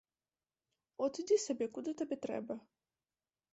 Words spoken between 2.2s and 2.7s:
трэба.